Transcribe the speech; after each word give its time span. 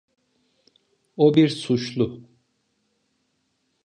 O 1.17 1.35
bir 1.35 1.49
suçlu. 1.49 2.21